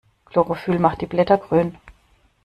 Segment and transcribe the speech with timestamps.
[0.25, 1.77] Chlorophyll macht die Blätter grün.